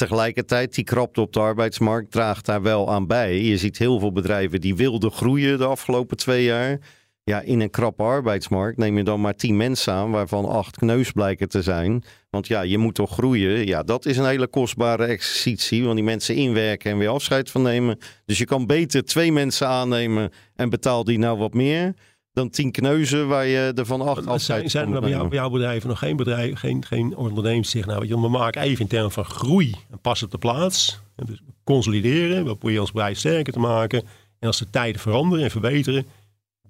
[0.00, 3.40] Tegelijkertijd, die krapte op de arbeidsmarkt draagt daar wel aan bij.
[3.40, 6.78] Je ziet heel veel bedrijven die wilden groeien de afgelopen twee jaar.
[7.24, 11.10] Ja, in een krappe arbeidsmarkt neem je dan maar tien mensen aan, waarvan acht kneus
[11.10, 12.04] blijken te zijn.
[12.30, 13.66] Want ja, je moet toch groeien.
[13.66, 17.62] Ja, dat is een hele kostbare exercitie, want die mensen inwerken en weer afscheid van
[17.62, 17.98] nemen.
[18.24, 21.94] Dus je kan beter twee mensen aannemen en betaal die nou wat meer
[22.32, 25.28] dan tien kneuzen waar je er van acht afscheid zijn, er bij, jou, nemen.
[25.28, 28.62] bij jouw bedrijven nog geen, bedrijf, geen, geen ondernemers die nou, weet je, we maken
[28.62, 31.00] even in termen van groei en passen op de plaats.
[31.16, 34.02] En dus consolideren, we proberen ons bedrijf sterker te maken.
[34.38, 36.06] En als de tijden veranderen en verbeteren,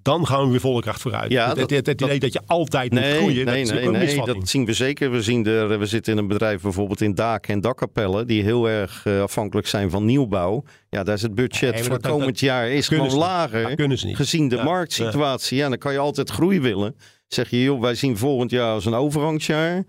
[0.01, 1.31] dan gaan we weer volle kracht vooruit.
[1.31, 4.25] Ja, het, dat- het, het idee dat je altijd moet groeien, nee, dat nee, nee,
[4.25, 5.11] dat zien we zeker.
[5.11, 8.27] We, zien er, we zitten in een bedrijf bijvoorbeeld in daken en dakkapellen...
[8.27, 10.63] die heel erg eh, afhankelijk zijn van nieuwbouw.
[10.89, 13.63] Ja, daar is het budget Nee, voor dat- komend jaar is gewoon lager...
[13.63, 14.15] Dat kunnen ze niet.
[14.15, 15.57] gezien de Ja, marktsituatie.
[15.57, 16.95] Ja, dan kan je altijd groei willen.
[17.27, 19.83] Zeg je, joh, wij zien volgend jaar als een overgangsjaar...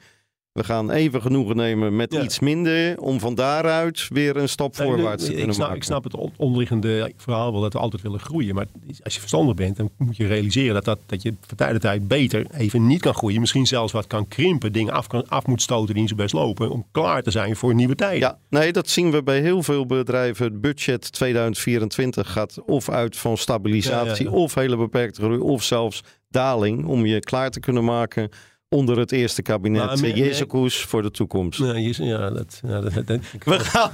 [0.53, 2.23] We gaan even genoegen nemen met Ja.
[2.23, 3.01] iets minder...
[3.01, 5.81] om van daaruit weer een stap Nee, voorwaarts te ik, kunnen snap, maken.
[5.83, 8.55] ik snap het on- onderliggende verhaal wel dat we altijd willen groeien.
[8.55, 8.67] Maar
[9.03, 11.81] als je verstandig bent, dan moet je realiseren dat, dat, dat je van tijd tot
[11.81, 13.41] tijd beter even niet kan groeien.
[13.41, 16.35] Misschien zelfs wat kan krimpen, dingen af, kan, af moet stoten die niet zo best
[16.35, 16.71] lopen.
[16.71, 18.19] Om klaar te zijn voor nieuwe tijden.
[18.21, 20.45] Ja, nee, dat zien we bij heel veel bedrijven.
[20.45, 24.43] Het budget 2024 gaat of uit van stabilisatie, Ja, ja, ja.
[24.43, 26.85] of hele beperkte groei, of zelfs daling.
[26.87, 28.29] Om je klaar te kunnen maken
[28.73, 29.81] onder het eerste kabinet.
[30.01, 30.39] Maar, Jezus
[30.87, 31.59] voor de toekomst.
[31.99, 32.93] Ja, dat, ja, dat,
[33.45, 33.91] We gaan,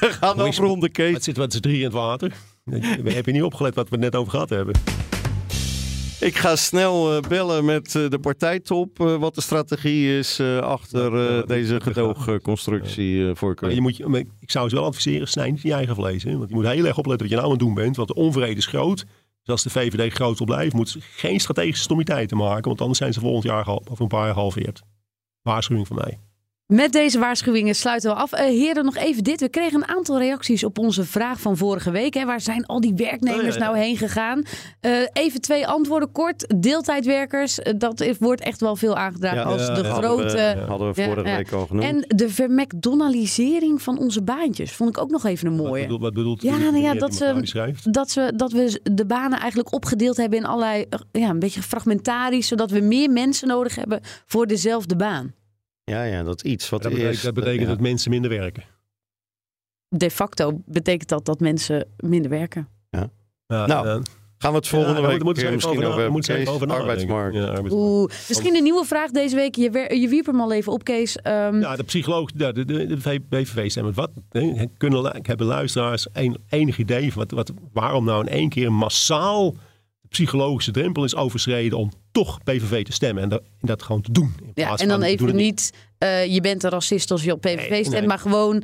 [0.00, 1.12] we gaan afronden, Kees.
[1.14, 2.32] Het zit wat is drie in het water.
[3.04, 4.74] Heb je niet opgelet wat we het net over gehad hebben?
[6.20, 9.00] Ik ga snel eh, bellen met eh, de partijtop.
[9.00, 13.74] eh, wat de strategie is achter deze gedoogconstructie voorkeur.
[13.74, 16.22] je moet, je- ik zou ze wel adviseren, snij niet je eigen vlees.
[16.22, 16.36] Hè?
[16.36, 17.96] Want je moet heel erg opletten wat je nou aan het doen bent.
[17.96, 19.04] Want de onvrede is groot.
[19.46, 22.64] Dus als de VVD groot wil blijven, moeten ze geen strategische stommiteiten maken.
[22.64, 24.82] Want anders zijn ze volgend jaar over een paar jaar gehalveerd.
[25.42, 26.18] Waarschuwing van mij.
[26.66, 28.32] Met deze waarschuwingen sluiten we af.
[28.32, 29.40] Eh, heren, nog even dit.
[29.40, 32.14] We kregen een aantal reacties op onze vraag van vorige week.
[32.14, 32.24] Hè.
[32.24, 33.64] Waar zijn al die werknemers Oh, ja, ja.
[33.64, 34.42] nou heen gegaan?
[34.80, 36.54] Eh, even twee antwoorden kort.
[36.62, 39.92] Deeltijdwerkers, eh, dat is- wordt echt wel veel aangedragen Ja, als ja, de ja.
[39.94, 40.22] grote...
[40.22, 41.36] hadden we, hadden we vorige ja.
[41.36, 41.84] week al genoemd.
[41.86, 45.82] En de vermcdonaldisering van onze baantjes vond ik ook nog even een Wat, mooie.
[45.82, 47.80] bedoel, wat bedoelt Ja, u, nou ja, dat ze-?
[47.90, 52.46] Dat, we, dat we de banen eigenlijk opgedeeld hebben in allerlei, ja, een beetje fragmentarisch,
[52.48, 55.34] zodat we meer mensen nodig hebben voor dezelfde baan.
[55.90, 57.24] Ja, ja, dat iets wat Dat betekent, eerst...
[57.24, 57.68] dat, betekent ja.
[57.68, 58.62] dat mensen minder werken.
[59.88, 62.68] De facto betekent dat dat mensen minder werken.
[62.90, 63.10] Ja,
[63.46, 64.00] Nou, ja.
[64.38, 66.46] Gaan we het volgende Ja, week even misschien over, over Kees?
[66.48, 66.74] over nadenken.
[66.90, 67.34] arbeidsmarkt.
[67.36, 67.72] Ja, arbeidsmarkt.
[67.74, 69.54] Oeh, misschien een nieuwe vraag deze week.
[69.54, 71.16] Je, wer- je wierp hem al even op, Kees.
[71.16, 73.94] Ehm, Ja, de psycholoog, de, de, de BVV stemmen.
[73.94, 74.10] Wat
[74.76, 79.54] kunnen, hebben luisteraars een, enig idee van wat, wat, waarom nou in één keer massaal
[80.16, 84.12] psychologische drempel is overschreden om toch PVV te stemmen en dat, en dat gewoon te
[84.12, 84.34] doen.
[84.42, 87.68] In ja, en dan even niet, eh, je bent een racist als je op PVV
[87.70, 88.06] Nee, stemt, nee.
[88.06, 88.62] maar gewoon,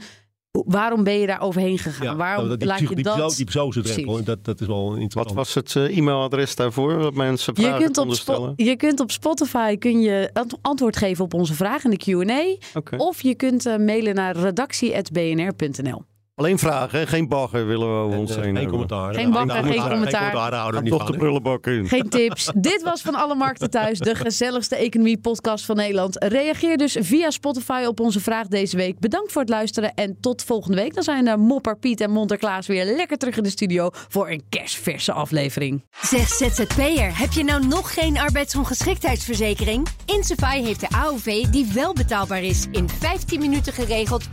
[0.50, 2.06] waarom ben je daar overheen gegaan?
[2.06, 3.34] Ja, waarom dat- die, laat je die, dat...
[3.36, 5.36] die drempel, dat, dat is wel Wat interessant.
[5.36, 6.98] was het eh, e-mailadres daarvoor?
[6.98, 8.52] Dat mensen Je vragen kunt, op stellen?
[8.56, 12.56] je kunt op Spotify kun je ant- antwoord geven op onze vraag in de Q&A.
[12.96, 16.02] Of je kunt eh, mailen naar redactie.bnr.nl.
[16.42, 19.14] Alleen vragen, geen bagger willen we over ons eh, heen geen commentaar.
[19.14, 19.90] Geen bakken, geen commentaar.
[19.90, 21.88] Geen commentaar, daar houden toch de prullenbak in.
[21.88, 22.50] Geen tips.
[22.70, 26.24] Dit was van alle markten thuis, de gezelligste economie-podcast van Nederland.
[26.24, 28.98] Reageer dus via Spotify op onze vraag deze week.
[28.98, 30.94] Bedankt voor het luisteren en tot volgende week.
[30.94, 34.31] Dan zijn de Mopper Piet en Monter Klaas weer lekker terug in de studio voor
[34.31, 35.85] een kerstverse aflevering.
[36.00, 39.87] Zeg ZZP'er, heb je nou nog geen arbeidsongeschiktheidsverzekering?
[40.05, 42.66] Insafai heeft de AOV die wel betaalbaar is.
[42.71, 44.29] In 15 minuten geregeld, 100%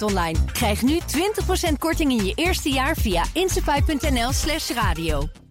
[0.00, 0.38] online.
[0.52, 0.98] Krijg nu
[1.28, 5.47] 20% korting in je eerste jaar via insafai.nl slash radio.